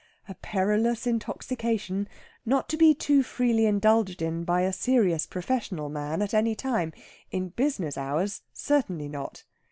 [0.27, 2.07] A perilous intoxication,
[2.43, 6.91] not to be too freely indulged in by a serious professional man at any time
[7.29, 9.43] in business hours certainly not.